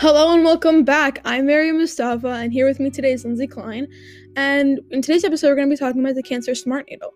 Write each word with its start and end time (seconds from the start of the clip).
Hello 0.00 0.32
and 0.32 0.42
welcome 0.42 0.82
back. 0.82 1.20
I'm 1.26 1.44
Mary 1.44 1.70
Mustafa, 1.72 2.28
and 2.28 2.54
here 2.54 2.64
with 2.66 2.80
me 2.80 2.88
today 2.88 3.12
is 3.12 3.26
Lindsay 3.26 3.46
Klein. 3.46 3.86
And 4.34 4.80
in 4.90 5.02
today's 5.02 5.24
episode, 5.24 5.48
we're 5.48 5.56
going 5.56 5.68
to 5.68 5.74
be 5.74 5.78
talking 5.78 6.00
about 6.00 6.14
the 6.14 6.22
Cancer 6.22 6.54
Smart 6.54 6.86
Needle. 6.88 7.12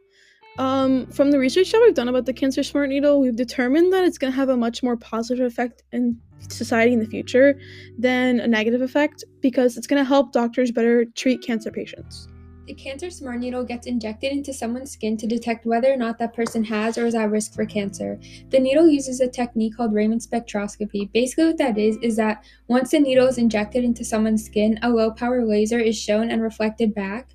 Um, 0.58 1.06
from 1.06 1.30
the 1.30 1.38
research 1.38 1.72
that 1.72 1.80
we've 1.80 1.94
done 1.94 2.10
about 2.10 2.26
the 2.26 2.34
Cancer 2.34 2.62
Smart 2.62 2.90
Needle, 2.90 3.20
we've 3.20 3.36
determined 3.36 3.90
that 3.94 4.04
it's 4.04 4.18
going 4.18 4.30
to 4.30 4.36
have 4.36 4.50
a 4.50 4.56
much 4.58 4.82
more 4.82 4.98
positive 4.98 5.46
effect 5.46 5.82
in 5.92 6.20
society 6.50 6.92
in 6.92 6.98
the 6.98 7.06
future 7.06 7.58
than 7.98 8.38
a 8.38 8.46
negative 8.46 8.82
effect 8.82 9.24
because 9.40 9.78
it's 9.78 9.86
going 9.86 9.98
to 9.98 10.06
help 10.06 10.32
doctors 10.32 10.70
better 10.70 11.06
treat 11.06 11.40
cancer 11.40 11.70
patients. 11.70 12.28
The 12.66 12.72
Cancer 12.72 13.10
Smart 13.10 13.40
Needle 13.40 13.62
gets 13.62 13.86
injected 13.86 14.32
into 14.32 14.54
someone's 14.54 14.90
skin 14.90 15.18
to 15.18 15.26
detect 15.26 15.66
whether 15.66 15.92
or 15.92 15.98
not 15.98 16.18
that 16.18 16.32
person 16.32 16.64
has 16.64 16.96
or 16.96 17.04
is 17.04 17.14
at 17.14 17.30
risk 17.30 17.52
for 17.52 17.66
cancer. 17.66 18.18
The 18.48 18.58
needle 18.58 18.88
uses 18.88 19.20
a 19.20 19.28
technique 19.28 19.76
called 19.76 19.92
Raman 19.92 20.20
spectroscopy. 20.20 21.12
Basically, 21.12 21.44
what 21.44 21.58
that 21.58 21.76
is, 21.76 21.98
is 22.00 22.16
that 22.16 22.42
once 22.66 22.92
the 22.92 23.00
needle 23.00 23.26
is 23.26 23.36
injected 23.36 23.84
into 23.84 24.02
someone's 24.02 24.46
skin, 24.46 24.78
a 24.82 24.88
low 24.88 25.10
power 25.10 25.44
laser 25.44 25.78
is 25.78 26.00
shown 26.00 26.30
and 26.30 26.40
reflected 26.40 26.94
back. 26.94 27.34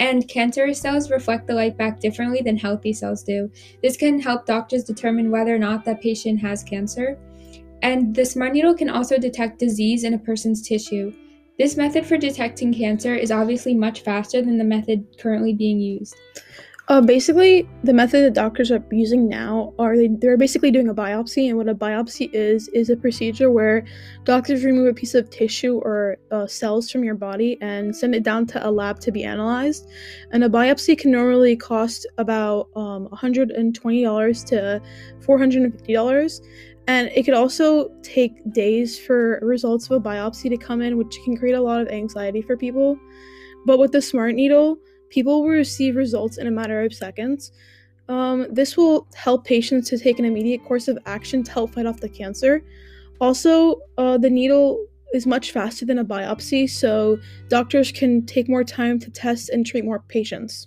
And 0.00 0.26
cancerous 0.26 0.80
cells 0.80 1.08
reflect 1.08 1.46
the 1.46 1.54
light 1.54 1.76
back 1.76 2.00
differently 2.00 2.42
than 2.42 2.56
healthy 2.56 2.92
cells 2.92 3.22
do. 3.22 3.52
This 3.80 3.96
can 3.96 4.20
help 4.20 4.44
doctors 4.44 4.82
determine 4.82 5.30
whether 5.30 5.54
or 5.54 5.58
not 5.58 5.84
that 5.84 6.00
patient 6.00 6.40
has 6.40 6.64
cancer. 6.64 7.16
And 7.82 8.12
the 8.12 8.24
Smart 8.24 8.52
Needle 8.52 8.74
can 8.74 8.90
also 8.90 9.18
detect 9.18 9.60
disease 9.60 10.02
in 10.02 10.14
a 10.14 10.18
person's 10.18 10.66
tissue. 10.66 11.14
This 11.56 11.76
method 11.76 12.04
for 12.04 12.16
detecting 12.16 12.74
cancer 12.74 13.14
is 13.14 13.30
obviously 13.30 13.74
much 13.74 14.00
faster 14.00 14.42
than 14.42 14.58
the 14.58 14.64
method 14.64 15.06
currently 15.18 15.54
being 15.54 15.78
used. 15.78 16.16
Uh, 16.88 17.00
basically, 17.00 17.66
the 17.82 17.94
method 17.94 18.22
that 18.22 18.34
doctors 18.34 18.70
are 18.70 18.84
using 18.90 19.26
now 19.26 19.72
are 19.78 19.96
they, 19.96 20.08
they're 20.08 20.36
basically 20.36 20.70
doing 20.70 20.88
a 20.88 20.94
biopsy, 20.94 21.48
and 21.48 21.56
what 21.56 21.66
a 21.66 21.74
biopsy 21.74 22.28
is 22.34 22.68
is 22.68 22.90
a 22.90 22.96
procedure 22.96 23.50
where 23.50 23.86
doctors 24.24 24.64
remove 24.64 24.88
a 24.88 24.92
piece 24.92 25.14
of 25.14 25.30
tissue 25.30 25.78
or 25.78 26.18
uh, 26.30 26.46
cells 26.46 26.90
from 26.90 27.02
your 27.02 27.14
body 27.14 27.56
and 27.62 27.96
send 27.96 28.14
it 28.14 28.22
down 28.22 28.44
to 28.44 28.68
a 28.68 28.70
lab 28.70 29.00
to 29.00 29.10
be 29.10 29.24
analyzed. 29.24 29.88
And 30.30 30.44
a 30.44 30.48
biopsy 30.48 30.98
can 30.98 31.10
normally 31.10 31.56
cost 31.56 32.06
about 32.18 32.68
um, 32.76 33.08
$120 33.08 34.44
to 34.46 34.82
$450 35.20 36.40
and 36.86 37.08
it 37.14 37.22
could 37.24 37.34
also 37.34 37.88
take 38.02 38.32
days 38.52 38.98
for 38.98 39.38
results 39.42 39.86
of 39.86 39.92
a 39.92 40.00
biopsy 40.00 40.50
to 40.50 40.56
come 40.56 40.82
in, 40.82 40.98
which 40.98 41.18
can 41.24 41.36
create 41.36 41.54
a 41.54 41.60
lot 41.60 41.80
of 41.80 41.88
anxiety 41.88 42.42
for 42.42 42.56
people. 42.56 42.98
But 43.64 43.78
with 43.78 43.92
the 43.92 44.02
Smart 44.02 44.34
Needle, 44.34 44.78
people 45.14 45.42
will 45.42 45.50
receive 45.50 45.94
results 45.94 46.38
in 46.38 46.48
a 46.48 46.50
matter 46.50 46.82
of 46.82 46.92
seconds. 46.92 47.52
Um, 48.08 48.48
this 48.50 48.76
will 48.76 49.06
help 49.14 49.46
patients 49.46 49.88
to 49.90 49.98
take 49.98 50.18
an 50.18 50.24
immediate 50.24 50.64
course 50.64 50.88
of 50.88 50.98
action 51.06 51.44
to 51.44 51.52
help 51.52 51.74
fight 51.74 51.86
off 51.86 52.00
the 52.00 52.08
cancer. 52.08 52.64
Also, 53.20 53.80
uh, 53.96 54.18
the 54.18 54.28
needle 54.28 54.84
is 55.14 55.24
much 55.24 55.52
faster 55.52 55.86
than 55.86 56.00
a 56.00 56.04
biopsy, 56.04 56.68
so 56.68 57.16
doctors 57.48 57.92
can 57.92 58.26
take 58.26 58.48
more 58.48 58.64
time 58.64 58.98
to 58.98 59.10
test 59.10 59.50
and 59.50 59.64
treat 59.64 59.84
more 59.84 60.00
patients. 60.08 60.66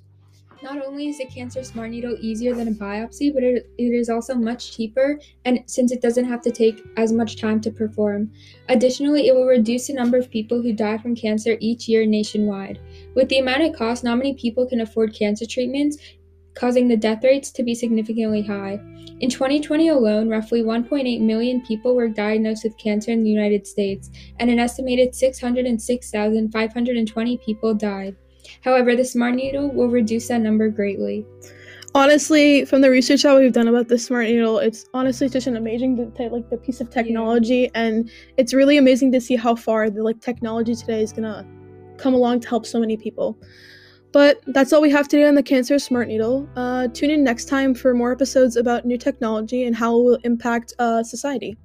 Not 0.67 0.85
only 0.85 1.07
is 1.07 1.19
the 1.19 1.25
Cancer 1.25 1.63
Smart 1.63 1.91
Needle 1.91 2.17
easier 2.19 2.53
than 2.53 2.67
a 2.67 2.71
biopsy, 2.71 3.33
but 3.33 3.41
it, 3.41 3.69
it 3.77 3.93
is 3.93 4.09
also 4.09 4.35
much 4.35 4.75
cheaper 4.75 5.17
and 5.45 5.63
since 5.65 5.93
it 5.93 6.01
doesn't 6.01 6.25
have 6.25 6.41
to 6.41 6.51
take 6.51 6.83
as 6.97 7.13
much 7.13 7.39
time 7.39 7.61
to 7.61 7.71
perform. 7.71 8.29
Additionally, 8.67 9.27
it 9.27 9.33
will 9.33 9.45
reduce 9.45 9.87
the 9.87 9.93
number 9.93 10.17
of 10.17 10.29
people 10.29 10.61
who 10.61 10.73
die 10.73 10.97
from 10.97 11.15
cancer 11.15 11.55
each 11.61 11.87
year 11.87 12.05
nationwide. 12.05 12.81
With 13.15 13.29
the 13.29 13.39
amount 13.39 13.61
it 13.61 13.77
costs, 13.77 14.03
not 14.03 14.17
many 14.17 14.33
people 14.33 14.67
can 14.67 14.81
afford 14.81 15.13
cancer 15.13 15.45
treatments, 15.45 15.99
causing 16.53 16.89
the 16.89 16.97
death 16.97 17.23
rates 17.23 17.49
to 17.51 17.63
be 17.63 17.73
significantly 17.73 18.41
high. 18.41 18.81
In 19.21 19.29
2020 19.29 19.87
alone, 19.87 20.27
roughly 20.27 20.63
1.8 20.63 21.21
million 21.21 21.65
people 21.65 21.95
were 21.95 22.09
diagnosed 22.09 22.65
with 22.65 22.77
cancer 22.77 23.11
in 23.11 23.23
the 23.23 23.29
United 23.29 23.65
States, 23.65 24.09
and 24.37 24.49
an 24.49 24.59
estimated 24.59 25.15
606,520 25.15 27.37
people 27.37 27.73
died. 27.73 28.17
However, 28.61 28.95
the 28.95 29.05
Smart 29.05 29.35
Needle 29.35 29.69
will 29.69 29.89
reduce 29.89 30.27
that 30.27 30.41
number 30.41 30.69
greatly. 30.69 31.25
Honestly, 31.95 32.65
from 32.65 32.81
the 32.81 32.89
research 32.89 33.23
that 33.23 33.35
we've 33.39 33.53
done 33.53 33.67
about 33.67 33.87
the 33.87 33.97
Smart 33.97 34.27
Needle, 34.27 34.59
it's 34.59 34.85
honestly 34.93 35.29
just 35.29 35.47
an 35.47 35.55
amazing 35.55 36.13
like 36.19 36.49
the 36.49 36.57
piece 36.57 36.79
of 36.79 36.89
technology, 36.89 37.61
yeah. 37.61 37.69
and 37.73 38.11
it's 38.37 38.53
really 38.53 38.77
amazing 38.77 39.11
to 39.13 39.21
see 39.21 39.35
how 39.35 39.55
far 39.55 39.89
the 39.89 40.03
like 40.03 40.21
technology 40.21 40.75
today 40.75 41.01
is 41.01 41.11
gonna 41.11 41.45
come 41.97 42.13
along 42.13 42.41
to 42.41 42.49
help 42.49 42.65
so 42.65 42.79
many 42.79 42.97
people. 42.97 43.37
But 44.11 44.41
that's 44.47 44.73
all 44.73 44.81
we 44.81 44.89
have 44.91 45.07
today 45.07 45.27
on 45.27 45.35
the 45.35 45.43
Cancer 45.43 45.79
Smart 45.79 46.07
Needle. 46.07 46.47
Uh, 46.55 46.87
tune 46.87 47.09
in 47.09 47.23
next 47.23 47.45
time 47.45 47.73
for 47.73 47.93
more 47.93 48.11
episodes 48.11 48.55
about 48.55 48.85
new 48.85 48.97
technology 48.97 49.65
and 49.65 49.75
how 49.75 49.97
it 49.99 50.03
will 50.03 50.19
impact 50.23 50.73
uh, 50.79 51.03
society. 51.03 51.57